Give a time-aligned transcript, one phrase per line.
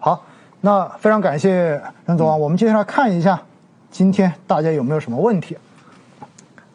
[0.00, 0.24] 好，
[0.62, 3.40] 那非常感谢任总啊，我们接下来看一下
[3.90, 5.56] 今天大家有没有什么问题。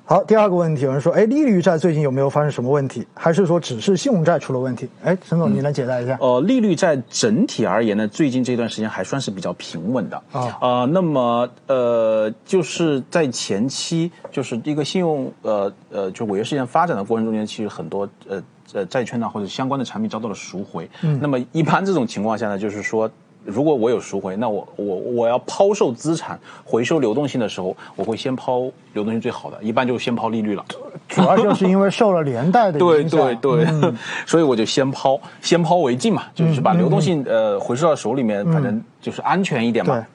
[0.07, 3.03] 好，第二个问题，有人说，哎，利率债最近有没有发生什么问题？
[3.15, 4.87] 还是说只是信用债出了问题？
[5.03, 6.15] 哎，陈总，你来解答一下。
[6.21, 10.57] 呃，利率债整体而言呢，最近这段时间还算是比较平稳的啊。
[10.61, 18.43] 啊，那么呃，就是在前期，就是一个信用呃呃，就违约事件发展的过程中间，其实很多呃
[18.73, 20.87] 呃债券呢或者相关的产品遭到了赎回。
[21.01, 21.17] 嗯。
[21.19, 23.09] 那么一般这种情况下呢，就是说。
[23.45, 28.61] 如果我有赎回，那我我我要抛售资产回收流动性的时候，我会先抛
[28.93, 30.65] 流动性最好的，一般就先抛利率了。
[31.07, 33.93] 主要就是因为受了连带的影响，对对对，
[34.25, 40.05] 所以我就先抛，先抛为敬嘛，就是把流动性呃回收到手里面，反正就是安全一点嘛。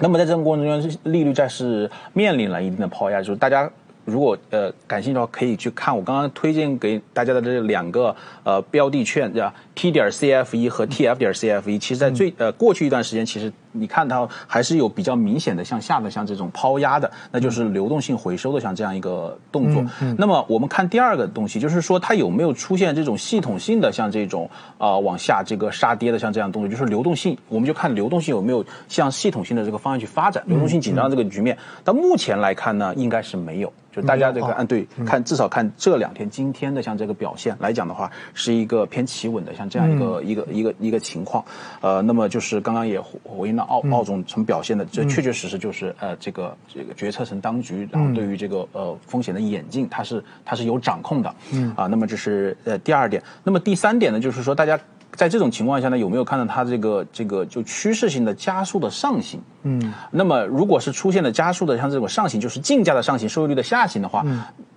[0.00, 3.70] 那么在这个过程中，利率债是面临了一定的抛压，就是大家。
[4.10, 8.14] 如果呃感兴趣的话，可以去看我刚刚推荐给大家的这两个
[8.44, 19.84] 呃标的券，对吧？T 点 CF 一和 TF 点 CF 一，其实在最呃过去一段时间，其实你看它还是有比较明显的向下的像这种抛压的，那就是流动性回收的像这样一个动作。
[20.18, 31.56] 那么我们看第二个东西，就是说它有没有出现这种系统性的像这种啊往下这个杀跌的像这样动作，就是流动性，我们就看流动性有没有向系统性的这个方向去发展，流动性紧张这个局面。
[31.84, 33.72] 到目前来看呢，应该是没有。
[33.92, 41.44] 就大家这个按对看，至少看这两天今天的像这个表现来讲的话，是一个偏企稳的像这样一个一个一个一个情况。
[41.80, 51.34] 呃，那么就是刚刚也回应了奥奥总曾表现的，这确确实实就是呃这个这个决策层当局，然后对于这个呃风险的演进，它是它是有掌控的。
[51.52, 53.22] 嗯啊，那么这是呃第二点。
[53.44, 54.78] 那么第三点呢，就是说大家。
[55.16, 59.40] 在这种情况下呢，有没有看到它这个这个就趋势性的加速的上行？
[59.64, 64.24] 嗯，那么如果是出现了加速的像这种上行，就是竞价的上行，收益率的下行的话，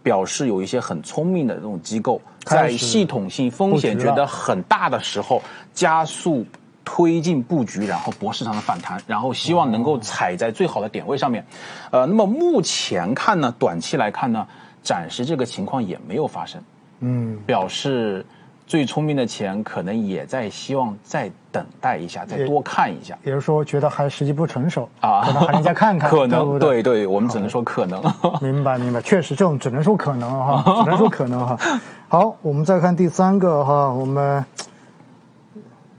[0.01, 5.39] 表示有一些很聪明的这种机构在系统性风险觉得很大的时候，
[5.71, 6.43] 加速
[6.85, 11.45] 推进布局，然后博市场的反弹，然后希望能够踩在最好的点位上面。
[11.91, 14.47] 呃，那么目前看呢，短期来看呢，
[14.81, 16.61] 暂时这个情况也没有发生。
[16.99, 18.25] 嗯，表示。
[18.65, 23.15] 最聪明的钱可能也在希望再等待一下，再多看一下。
[23.21, 26.09] 也就是说，觉得还时机不成熟啊，可能还能再看看。
[26.09, 28.01] 可能对对，我们只能说可能。
[28.41, 31.59] 明白明白，确实这种只能说可能哈， 只能说可能哈。
[32.07, 34.43] 好，我们再看第三个哈，我们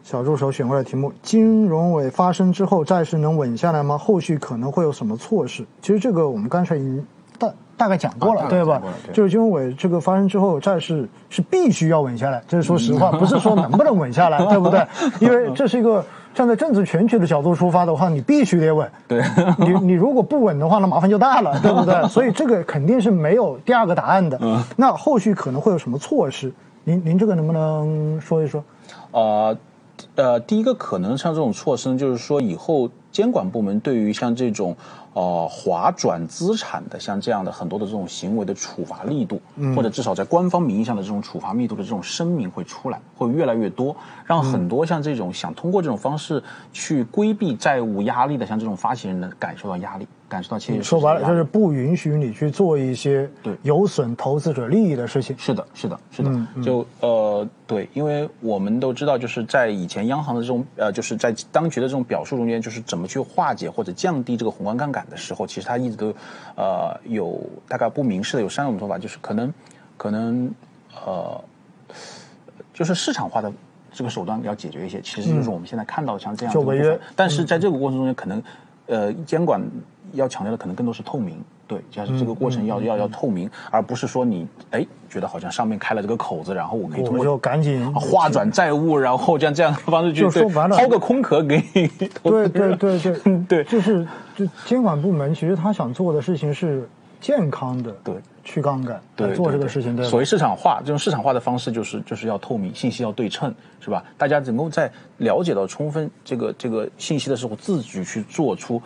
[0.05, 3.99] 小助手选过来题目：金融委发生之后，债市能稳下来吗？
[3.99, 5.65] 后续可能会有什么措施？
[5.81, 7.05] 其实这个我们刚才已经。
[7.37, 8.81] 大大概讲过了，对吧？
[9.13, 12.41] 就是金融委这个发生之后，债市是必须要稳下来。
[12.47, 14.87] 这是说实话，不是说能不能稳下来， 对不对？
[15.19, 18.89] 因为这是一个站在政治全局的角度出发的话，你必须得稳。
[19.09, 19.21] 对，
[19.59, 22.07] 你你如果不稳的话，那麻烦就大了， 对不对？
[22.07, 24.39] 所以这个肯定是没有第二个答案的。
[24.77, 26.53] 那后续可能会有什么措施？
[26.85, 28.63] 您您这个能不能说一说？
[29.11, 29.57] 呃
[30.17, 34.77] 呃，第一个可能像这种措施，就是说以后监管部门对于像这种。
[35.15, 39.41] 呃，划转资产的像这样的很多的这种行为的处罚力度，
[39.77, 46.43] 或者至少在官方名义上的这种处罚密度的这种声明会出来，会越来越多，让很多像这种想通过这种方式
[46.73, 50.09] 去规避债务压力的像这种发行人呢感受到压力。
[50.35, 55.37] 感受到其实说白了就是不允许你去做一些对有损投资者利益的事情。
[55.39, 56.47] 是的，是的，是的。
[56.61, 66.13] 就呃，对，因为我们都知道，就是在以前央行的这种呃，就是在当局的这种表述中间，就是怎么去化解或者降低这个宏观杠杆的时候，其实它一直都
[66.57, 69.55] 呃有大概不明示的有三种说法，就是可能
[69.97, 70.51] 可能
[71.07, 71.41] 呃，
[72.73, 73.53] 就是市场化的
[73.93, 76.99] 这个手段要解决一些，其实就是我们现在看到像这样的违约。
[77.15, 78.43] 但是在这个过程中间，可能
[78.87, 79.63] 呃监管。
[80.15, 91.87] 要强调的可能更多是透明，对，就是这个过程要要要透明，而不是说你哎觉得好像上面开了这个口子，然后我可以通过赶紧划转债务，然后这样这样的方式去对掏个空壳给你。
[92.23, 96.89] 对对对对 对，就是就监管部门其实他想做的事情是
[97.21, 98.15] 健康的，对，
[98.45, 100.05] 去杠杆，对，做这个事情，对。
[100.07, 104.05] 所谓市场化，这种市场化的方式就是就是要透明，信息要对称，是吧？
[104.19, 108.81] 大家能够在了解到充分这个这个信息的时候，自己去做出。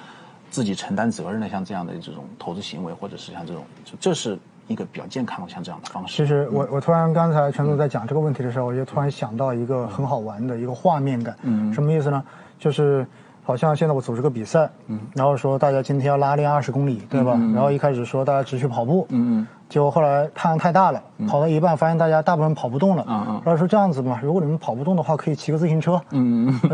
[0.50, 3.65] 自己承担责任的，像这样的这种投资行为，或者是像这种，
[4.00, 6.17] 这是一个比较健康的像这样的方式。
[6.17, 11.37] 其实我我突然刚才陈总在讲这个问题的时候，我就突然想到一个很好玩的一个画面感。
[11.43, 11.73] 嗯。
[11.73, 12.23] 什么意思呢？
[12.59, 13.06] 就是
[13.45, 17.33] 好像现在我组织个比赛，嗯，然后说大家今天要拉练二十公里，对吧？
[17.55, 23.05] 然后一开始说大家只去跑步，嗯嗯，结果后来太阳太大了，跑到一半发现大家大部分跑不动了。
[23.44, 26.00] 然后说这样子嘛，如果你们跑不动的话，可以骑个自行车。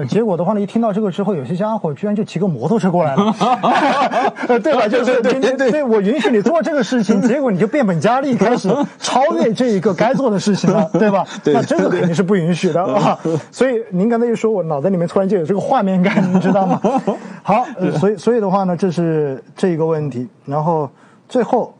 [0.08, 3.34] 结果的话呢，一听到这个之后，有些家伙居然就骑个摩托车过来了。
[4.62, 4.86] 对吧？
[4.86, 8.68] 就是对对对，我允许你做这个事情，结果你就变本加厉，开始
[9.00, 11.26] 超越这一个该做的事情了， 对吧？
[11.46, 13.18] 那这个肯定是不允许的啊。
[13.50, 16.80] 所以您刚才一说，我脑袋里面突然就有这个画面感，你知道吗？
[17.42, 17.64] 好，
[17.98, 20.28] 所以所以的话呢，这是这一个问题。
[20.46, 20.88] 然后
[21.28, 21.74] 最后。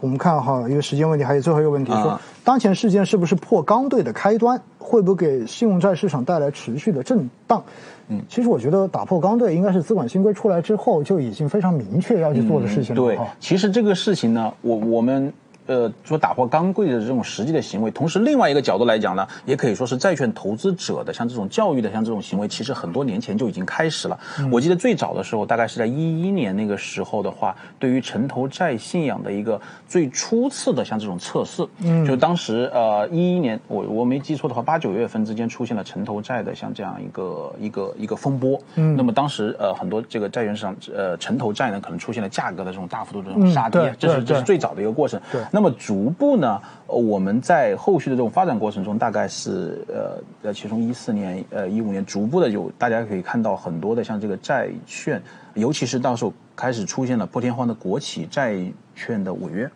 [0.00, 4.60] 我们看哈，因为时间问题，还有最后一个问题，说当前事件是不是破刚兑的开端？
[4.78, 7.62] 会不会给信用债市场带来持续的震荡？
[8.08, 13.02] 嗯，其实我觉得打破刚兑应该是资管新规出来之后就已经非常明确要去做的事情了。
[13.02, 15.32] 对，其实这个事情呢，我我们。
[15.70, 24.18] 呃，说打破刚柜的这种实际的行为，同时另外一个角度来讲呢，也可以说是债券投资者的像这种教育的像这种行为，其实很多年前就已经开始了。
[24.50, 45.59] 我记得最早的时候，大概是在一一年那个时候的话，对于城投债信仰的一个最初次的像这种测试，嗯，就当时呃一一年，我我没记错的话，八九月份之间出现了城投债的像这样一个一个一个风波，嗯，那么当时呃很多这个债券市场呃城投债呢可能出现了价格的这种大幅度的这种杀跌，这是这是最早的一个过程，对，那。
[45.60, 55.22] 那么逐步呢，我们在后续的这种发展过程中，大概是呃呃，其中一四年、呃一五年，逐步的有大家可以看到很多的像这个债券，
[55.52, 58.56] 尤其是到时候开始出现了破天荒的国企债
[58.94, 59.70] 券的违约，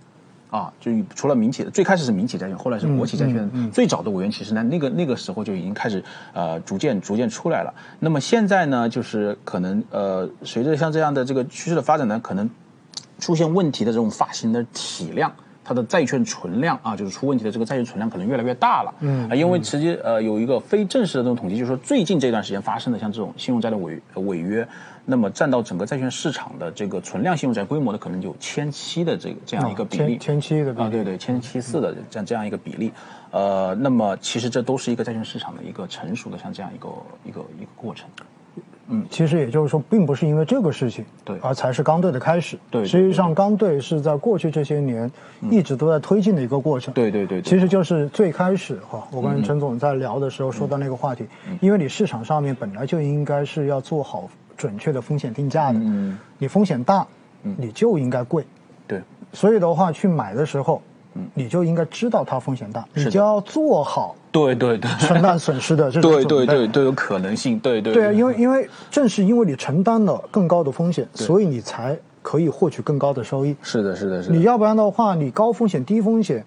[0.49, 6.03] 啊，就除了民企，最开始是民企债券，后来是国企债券，最早的违约其实呢，那个那个时候就已经开始
[6.33, 7.75] 呃逐渐逐渐出来了。
[8.01, 12.49] 那么现在呢，就是可能呃随着像这样的这个趋势的发展呢，可能
[13.19, 15.31] 出现问题的这种发行的体量。
[15.65, 18.95] 它的债券存量啊，就是出问题的这个债券存量可能越来越大了。
[19.01, 24.67] 嗯啊，因为直接呃有一个非正式的这种统计，就是说最近这段时间发生的像这种信用债的违违约，
[25.07, 30.19] 那么占到整个债券市场的这个存量信用债规模的可能有千七的这个这样一个比例。
[30.19, 32.93] 千七的啊，对对，千七四的这样这样一个比例。
[33.31, 36.89] 呃，那么其实这都是一个债券市场的一个成熟的像这样一个
[37.25, 38.09] 一个一个过程。
[38.89, 42.59] 嗯，其实也就是说，并不是因为这个事情，对，而才是刚兑的开始。
[42.71, 45.11] 对，实际上刚兑是在过去这些年
[45.51, 46.93] 一直都在推进的一个过程。
[46.95, 51.27] 对对对，其实就是最开始哈，我跟陈总在聊的时候说到那个话题，
[51.61, 57.07] 因为你市场上面本来就应该是要做好准确的风险定价的，嗯，你风险大，
[57.43, 58.45] 你就应该贵，
[58.87, 59.01] 对，
[59.33, 60.83] 所以的话去买的时候。
[61.33, 73.55] 你就应该知道它风险大，你就要做好对对对承担损失的这种 对对对都有可能性，对对对啊，因为因为正是因为你承担了更高的风险，所以你才可以获取更高的收益。
[73.63, 74.35] 是的，是的，是的。
[74.35, 76.45] 你要不然的话，你高风险低风险，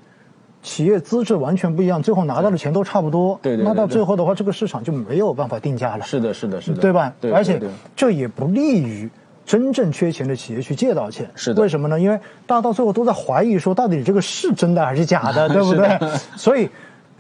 [0.61, 3.39] 企业资质完全不一样，最后拿到的钱都差不多。
[3.41, 3.63] 对对。
[3.63, 6.05] 那到最后的话，这个市场就没有办法定价了。
[6.05, 7.13] 是的，是的，是的，对吧？
[7.33, 7.61] 而且
[7.95, 9.09] 这也不利于。
[9.47, 11.61] 真正缺钱的企业去借到钱，是的。
[11.61, 11.97] 为什么呢？
[11.97, 15.97] 因为大家到最后都在怀疑说，到底这个是真的还是假的， 对不对？
[16.35, 16.69] 所以，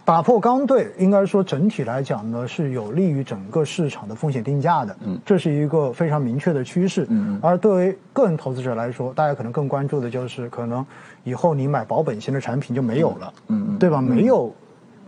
[0.03, 4.93] 打破刚兑，应该说整体来讲呢，是有利于整个市场的风险定价的。
[5.05, 7.07] 嗯，这是一个非常明确的趋势。
[7.09, 10.85] 嗯而对于个人投资者来说，大家可能更关注的就是，可能
[11.23, 13.33] 以后你买保本型的产品就没有了。
[13.47, 13.77] 嗯嗯。
[13.79, 14.01] 对吧？
[14.01, 14.53] 没有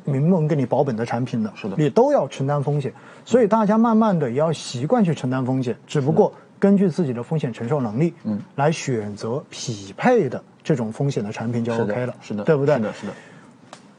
[0.06, 1.76] 明文给你保本的产品的，是的。
[1.78, 2.94] 你都要承担风险，
[3.26, 6.32] 所以大家慢慢的也要习惯去承担风险，只不过。
[6.60, 12.76] 根据自己的风险承受能力，嗯，来选择匹配的这种风险的产品就 OK 了，是的，对不对？
[12.76, 13.14] 是的，是的。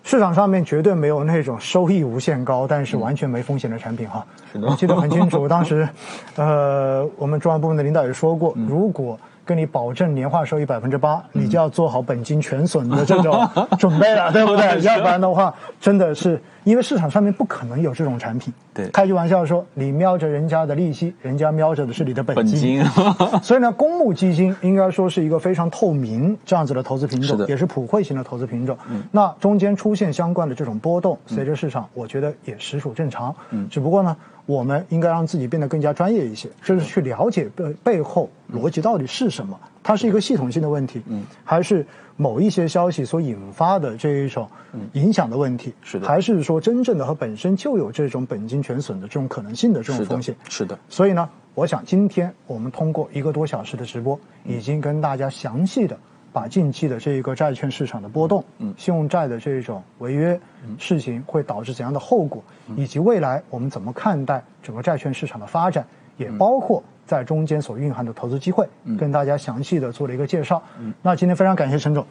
[0.02, 4.26] 市场上面绝对没有那种收益无限高，但是完全没风险的产品哈。
[4.52, 5.88] 是的，我记得很清楚， 当时，
[6.36, 9.18] 呃，我们中央部门的领导也说过，如果。
[9.44, 13.48] 跟你保证年化收益百分之八，你就要做好本金全损的这种
[13.78, 14.80] 准备了， 对不对？
[14.82, 18.52] 要不然的话，真的是因为市场上面不可能有这种产品。
[18.72, 22.84] 对，开句玩笑说，你瞄着人家的利息，人家瞄着的是你的本金。
[23.42, 28.76] 所以呢，公募基金应该说是一个非常透明这样子的投资品种，也是普惠型的投资品种。
[29.10, 33.34] 那中间出现相关的这种波动，随着市场，我觉得也实属正常。
[33.50, 34.16] 嗯，只不过呢。
[34.46, 39.58] 我们应该让自己变得更加专业一些，就是去了解背背后逻辑到底是什么。
[39.82, 44.48] 它是一个系统性的问题，嗯，还是某一些消息所引发的这一种
[44.92, 45.72] 影响的问题？
[45.82, 50.36] 是的，还是说真正的和本身就有这种本金全损的这种可能性的这种风险？
[50.48, 50.78] 是的。
[50.88, 55.96] 所以呢，我想今天我们通过一个多小时的直播，已经跟大家详细的。
[56.32, 60.40] 把近期的这一个债券市场的波动，嗯，信用债的这种违约
[60.78, 62.40] 事情会导致怎样的后果，
[62.76, 65.84] 以及未来我们怎么看待整个债券市场的发展，
[66.18, 70.62] 也包括在中间所蕴含的投资机会，跟大家详细的做了一个介绍。
[71.02, 72.06] 那今天非常感谢陈总。